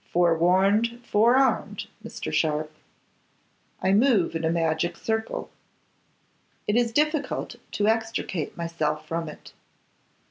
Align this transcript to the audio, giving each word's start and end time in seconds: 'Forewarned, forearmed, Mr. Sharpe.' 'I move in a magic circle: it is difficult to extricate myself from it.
'Forewarned, 0.00 0.98
forearmed, 1.04 1.88
Mr. 2.02 2.32
Sharpe.' 2.32 2.74
'I 3.82 3.92
move 3.92 4.34
in 4.34 4.42
a 4.42 4.48
magic 4.50 4.96
circle: 4.96 5.50
it 6.66 6.74
is 6.74 6.90
difficult 6.90 7.56
to 7.72 7.86
extricate 7.86 8.56
myself 8.56 9.06
from 9.06 9.28
it. 9.28 9.52